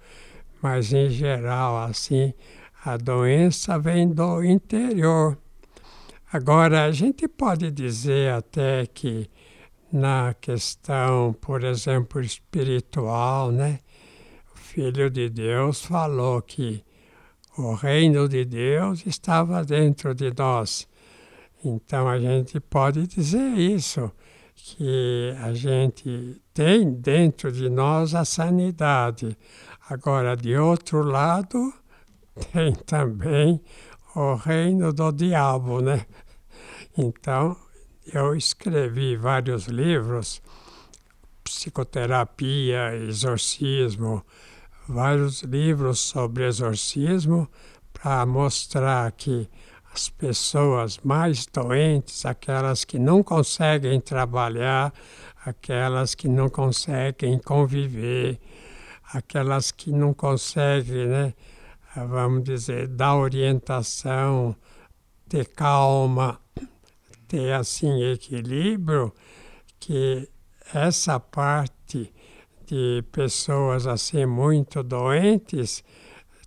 mas 0.60 0.91
em 0.91 1.08
geral, 1.08 1.78
assim, 1.78 2.34
a 2.84 2.98
doença 2.98 3.78
vem 3.78 4.10
do 4.10 4.43
interior. 4.43 5.38
Agora, 6.34 6.86
a 6.86 6.91
gente 6.91 7.28
pode 7.28 7.70
dizer 7.70 8.32
até 8.34 8.88
que 8.88 9.30
na 9.93 10.34
questão, 10.41 11.32
por 11.39 11.63
exemplo, 11.63 12.20
espiritual, 12.22 13.52
né? 13.52 13.80
O 14.52 14.58
Filho 14.58 15.12
de 15.12 15.30
Deus 15.30 15.86
falou 15.86 16.41
que 16.41 16.84
o 17.56 17.76
reino 17.76 18.28
de 18.28 18.43
Deus 18.43 19.06
estava 19.06 19.63
dentro 19.63 20.15
de 20.15 20.34
nós. 20.36 20.88
Então 21.63 22.08
a 22.08 22.20
gente 22.20 22.60
pode 22.60 23.06
dizer 23.08 23.58
isso 23.58 24.12
que 24.75 25.34
a 25.41 25.53
gente 25.53 26.41
tem 26.53 26.91
dentro 26.91 27.49
de 27.51 27.69
nós 27.69 28.13
a 28.13 28.25
sanidade. 28.25 29.38
Agora, 29.89 30.36
de 30.36 30.58
outro 30.58 31.03
lado, 31.03 31.73
tem 32.51 32.73
também 32.73 33.62
o 34.13 34.34
reino 34.36 34.91
do 34.91 35.12
diabo, 35.13 35.80
né? 35.80 36.06
Então, 36.97 37.56
eu 38.13 38.36
escrevi 38.36 39.15
vários 39.15 39.67
livros, 39.67 40.41
psicoterapia, 41.45 42.93
exorcismo, 42.95 44.25
vários 44.86 45.43
livros 45.43 45.99
sobre 45.99 46.45
exorcismo, 46.45 47.47
para 47.93 48.25
mostrar 48.25 49.10
que 49.13 49.49
as 49.97 50.10
pessoas 50.10 50.99
mais 51.03 51.47
doentes, 51.47 52.23
aquelas 52.23 52.86
que 52.86 52.99
não 52.99 53.23
conseguem 53.23 53.99
trabalhar, 53.99 54.93
aquelas 55.43 56.13
que 56.13 56.27
não 56.27 56.49
conseguem 56.49 57.39
conviver, 57.39 58.39
aquelas 59.12 59.71
que 59.71 59.91
não 59.91 60.13
conseguem, 60.13 61.07
né, 61.07 61.33
vamos 61.95 62.43
dizer, 62.43 62.88
dar 62.88 63.15
orientação, 63.15 64.55
ter 65.27 65.47
calma, 65.47 66.39
ter 67.27 67.53
assim 67.53 68.03
equilíbrio, 68.03 69.12
que 69.79 70.29
essa 70.75 71.19
parte 71.19 72.13
de 72.67 73.03
pessoas 73.12 73.88
assim 73.88 74.27
muito 74.27 74.83
doentes 74.83 75.83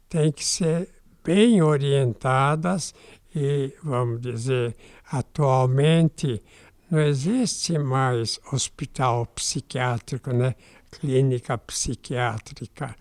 tem 0.09 0.31
que 0.31 0.45
ser 0.45 0.89
bem 1.25 1.61
orientadas 1.63 2.95
e, 3.35 3.75
vamos 3.83 4.21
dizer, 4.21 4.77
atualmente 5.11 6.43
não 6.91 7.01
existe 7.01 7.79
mais 7.79 8.41
hospital 8.53 9.27
psiquiátrico, 9.27 10.33
né? 10.33 10.55
clínica 10.91 11.57
psiquiátrica, 11.57 12.97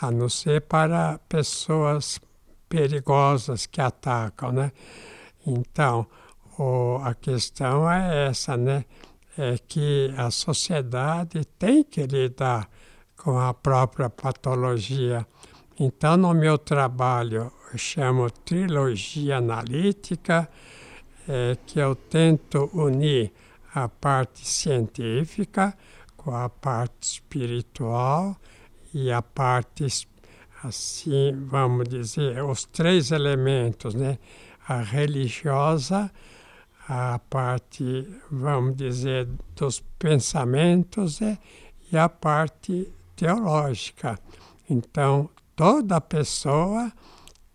a 0.00 0.10
não 0.10 0.28
ser 0.28 0.60
para 0.62 1.18
pessoas 1.28 2.20
perigosas 2.68 3.64
que 3.64 3.80
atacam. 3.80 4.52
Né? 4.52 4.72
Então, 5.46 6.06
o, 6.58 6.98
a 7.02 7.14
questão 7.14 7.90
é 7.90 8.28
essa, 8.28 8.56
né? 8.56 8.84
é 9.38 9.56
que 9.66 10.12
a 10.16 10.30
sociedade 10.30 11.44
tem 11.58 11.82
que 11.82 12.02
lidar 12.02 12.68
com 13.16 13.38
a 13.38 13.54
própria 13.54 14.10
patologia. 14.10 15.26
Então, 15.78 16.16
no 16.16 16.34
meu 16.34 16.58
trabalho, 16.58 17.50
eu 17.72 17.78
chamo 17.78 18.30
trilogia 18.30 19.38
analítica, 19.38 20.46
é, 21.26 21.56
que 21.66 21.78
eu 21.78 21.94
tento 21.94 22.68
unir 22.74 23.32
a 23.74 23.88
parte 23.88 24.46
científica 24.46 25.74
com 26.16 26.36
a 26.36 26.50
parte 26.50 27.02
espiritual 27.02 28.36
e 28.92 29.10
a 29.10 29.22
parte, 29.22 29.86
assim, 30.62 31.32
vamos 31.46 31.88
dizer, 31.88 32.44
os 32.44 32.64
três 32.64 33.10
elementos, 33.10 33.94
né? 33.94 34.18
A 34.68 34.82
religiosa, 34.82 36.12
a 36.86 37.18
parte, 37.18 38.06
vamos 38.30 38.76
dizer, 38.76 39.26
dos 39.56 39.80
pensamentos 39.98 41.20
né? 41.20 41.38
e 41.90 41.96
a 41.96 42.08
parte 42.08 42.92
teológica. 43.16 44.18
Então, 44.68 45.28
toda 45.56 46.00
pessoa 46.00 46.92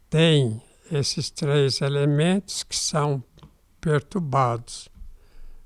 tem 0.10 0.62
esses 0.92 1.30
três 1.30 1.82
elementos 1.82 2.64
que 2.64 2.76
são 2.76 3.24
perturbados. 3.82 4.90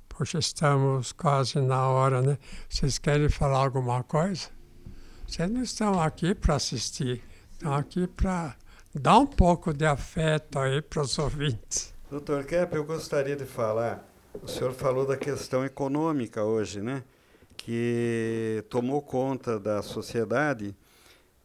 Poxa, 0.09 0.39
estamos 0.39 1.11
quase 1.11 1.59
na 1.59 1.87
hora, 1.87 2.21
né? 2.21 2.37
Vocês 2.69 2.97
querem 2.97 3.29
falar 3.29 3.59
alguma 3.59 4.03
coisa? 4.03 4.49
Vocês 5.27 5.49
não 5.49 5.61
estão 5.61 5.99
aqui 6.01 6.35
para 6.35 6.55
assistir, 6.55 7.23
estão 7.51 7.73
aqui 7.73 8.07
para 8.07 8.55
dar 8.93 9.17
um 9.19 9.25
pouco 9.25 9.73
de 9.73 9.85
afeto 9.85 10.59
aí 10.59 10.81
para 10.81 11.01
os 11.01 11.17
ouvintes. 11.17 11.93
Doutor 12.09 12.43
Kepp, 12.43 12.75
eu 12.75 12.83
gostaria 12.83 13.35
de 13.35 13.45
falar, 13.45 14.05
o 14.43 14.47
senhor 14.47 14.73
falou 14.73 15.05
da 15.05 15.15
questão 15.15 15.63
econômica 15.63 16.43
hoje, 16.43 16.81
né? 16.81 17.03
Que 17.55 18.65
tomou 18.69 19.01
conta 19.01 19.59
da 19.59 19.81
sociedade. 19.81 20.75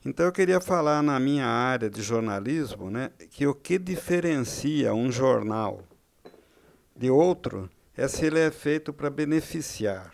Então 0.07 0.25
eu 0.25 0.31
queria 0.31 0.61
falar 0.61 1.03
na 1.03 1.19
minha 1.19 1.47
área 1.47 1.91
de 1.91 2.01
jornalismo, 2.01 2.93
né, 2.93 3.11
que 3.29 3.45
o 3.45 3.53
que 3.53 3.77
diferencia 3.77 4.95
um 4.95 5.11
jornal 5.11 5.83
de 6.95 7.11
outro 7.11 7.69
é 7.97 8.07
se 8.07 8.25
ele 8.25 8.39
é 8.39 8.53
feito 8.53 8.93
para 8.93 9.11
beneficiar 9.11 10.13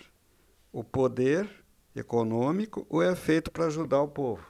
o 0.73 0.83
poder 0.83 1.47
econômico 1.95 2.87
ou 2.89 3.03
é 3.03 3.15
feito 3.15 3.51
para 3.51 3.67
ajudar 3.67 4.01
o 4.01 4.09
povo. 4.09 4.43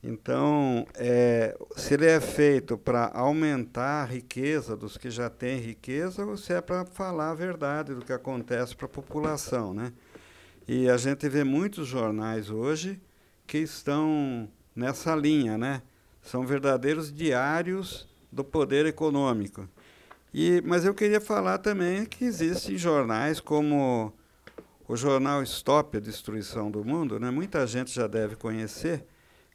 Então, 0.00 0.86
é, 0.94 1.58
se 1.74 1.94
ele 1.94 2.06
é 2.06 2.20
feito 2.20 2.78
para 2.78 3.10
aumentar 3.12 4.04
a 4.04 4.04
riqueza 4.04 4.76
dos 4.76 4.96
que 4.96 5.10
já 5.10 5.28
têm 5.28 5.58
riqueza 5.58 6.24
ou 6.24 6.36
se 6.36 6.52
é 6.52 6.60
para 6.60 6.84
falar 6.84 7.30
a 7.30 7.34
verdade 7.34 7.92
do 7.92 8.04
que 8.04 8.12
acontece 8.12 8.76
para 8.76 8.86
a 8.86 8.88
população, 8.88 9.74
né? 9.74 9.92
E 10.68 10.88
a 10.88 10.96
gente 10.96 11.28
vê 11.28 11.42
muitos 11.42 11.88
jornais 11.88 12.50
hoje 12.50 13.00
que 13.48 13.58
estão 13.58 14.46
nessa 14.76 15.16
linha, 15.16 15.56
né? 15.56 15.82
São 16.20 16.46
verdadeiros 16.46 17.10
diários 17.10 18.06
do 18.30 18.44
poder 18.44 18.84
econômico. 18.84 19.66
E, 20.32 20.62
mas 20.66 20.84
eu 20.84 20.94
queria 20.94 21.20
falar 21.20 21.56
também 21.56 22.04
que 22.04 22.26
existem 22.26 22.76
jornais 22.76 23.40
como 23.40 24.12
o 24.86 24.94
jornal 24.94 25.42
Stop, 25.42 25.96
a 25.96 26.00
Destruição 26.00 26.70
do 26.70 26.84
Mundo, 26.84 27.18
né? 27.18 27.30
muita 27.30 27.66
gente 27.66 27.90
já 27.90 28.06
deve 28.06 28.36
conhecer, 28.36 29.06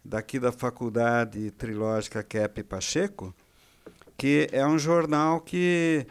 daqui 0.03 0.39
da 0.39 0.51
Faculdade 0.51 1.51
Trilógica 1.51 2.23
Kep 2.23 2.63
Pacheco, 2.63 3.33
que 4.17 4.49
é 4.51 4.65
um 4.65 4.79
jornal 4.79 5.39
que 5.39 6.07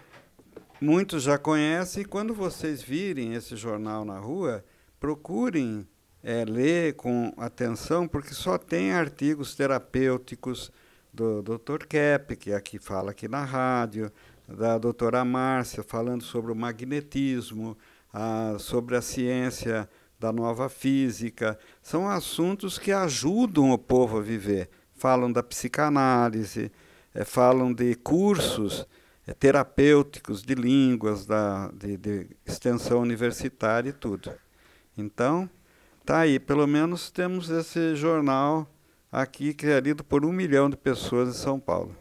muitos 0.80 1.24
já 1.24 1.36
conhecem, 1.36 2.02
e 2.02 2.06
quando 2.06 2.32
vocês 2.32 2.80
virem 2.80 3.34
esse 3.34 3.56
jornal 3.56 4.04
na 4.04 4.20
rua, 4.20 4.64
procurem 5.00 5.86
é, 6.22 6.44
ler 6.44 6.94
com 6.94 7.32
atenção, 7.36 8.06
porque 8.06 8.32
só 8.32 8.56
tem 8.56 8.92
artigos 8.92 9.54
terapêuticos 9.54 10.70
do 11.12 11.42
Dr. 11.42 11.86
Kep, 11.86 12.36
que 12.36 12.52
aqui 12.52 12.78
fala 12.78 13.10
aqui 13.10 13.28
na 13.28 13.44
rádio, 13.44 14.10
da 14.48 14.78
doutora 14.78 15.24
Márcia, 15.24 15.82
falando 15.82 16.22
sobre 16.22 16.52
o 16.52 16.56
magnetismo, 16.56 17.76
a, 18.12 18.56
sobre 18.58 18.96
a 18.96 19.02
ciência 19.02 19.88
da 20.18 20.32
nova 20.32 20.68
física. 20.68 21.58
São 21.82 22.08
assuntos 22.08 22.78
que 22.78 22.92
ajudam 22.92 23.70
o 23.70 23.78
povo 23.78 24.18
a 24.18 24.22
viver. 24.22 24.70
Falam 24.94 25.32
da 25.32 25.42
psicanálise, 25.42 26.70
é, 27.14 27.24
falam 27.24 27.72
de 27.72 27.94
cursos 27.96 28.86
é, 29.26 29.34
terapêuticos 29.34 30.42
de 30.42 30.54
línguas, 30.54 31.26
da, 31.26 31.70
de, 31.72 31.96
de 31.96 32.26
extensão 32.46 33.00
universitária 33.00 33.90
e 33.90 33.92
tudo. 33.92 34.32
Então, 34.96 35.48
tá 36.04 36.20
aí, 36.20 36.38
pelo 36.38 36.66
menos 36.66 37.10
temos 37.10 37.50
esse 37.50 37.94
jornal 37.94 38.66
aqui 39.10 39.52
que 39.52 39.66
é 39.66 39.80
lido 39.80 40.02
por 40.02 40.24
um 40.24 40.32
milhão 40.32 40.70
de 40.70 40.76
pessoas 40.76 41.28
em 41.28 41.38
São 41.38 41.60
Paulo. 41.60 41.94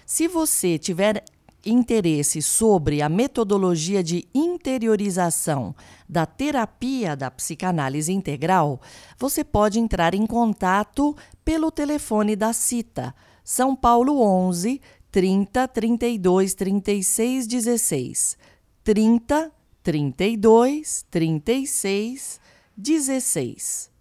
Se 0.06 0.28
você 0.28 0.78
tiver 0.78 1.24
interesse 1.66 2.42
sobre 2.42 3.02
a 3.02 3.10
metodologia 3.10 4.02
de 4.02 4.26
interiorização 4.34 5.76
da 6.08 6.26
terapia 6.26 7.16
da 7.16 7.30
psicanálise 7.30 8.14
integral, 8.14 8.80
você 9.18 9.44
pode 9.44 9.80
entrar 9.80 10.14
em 10.14 10.26
contato 10.26 11.16
pelo 11.44 11.72
telefone 11.72 12.36
da 12.36 12.54
CITA, 12.54 13.14
São 13.44 13.76
Paulo 13.76 14.22
11 14.22 14.80
30 15.12 15.68
32 15.68 16.54
36 16.54 17.48
16. 17.48 18.38
30 18.84 19.52
32 19.86 21.06
36 21.12 22.42
16. 22.76 23.92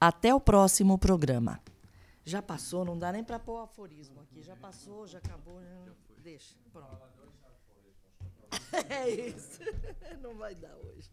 Até 0.00 0.34
o 0.34 0.40
próximo 0.40 0.98
programa. 0.98 1.60
Já 2.24 2.42
passou, 2.42 2.84
não 2.84 2.98
dá 2.98 3.12
nem 3.12 3.22
para 3.22 3.38
pôr 3.38 3.60
aforismo 3.62 4.20
aqui. 4.22 4.42
Já 4.42 4.56
passou, 4.56 5.06
já 5.06 5.18
acabou. 5.18 5.62
Deixa. 6.20 6.56
Pronto. 6.72 7.10
É 8.88 9.08
isso. 9.08 9.60
Não 10.20 10.34
vai 10.34 10.54
dar 10.54 10.76
hoje. 10.76 11.08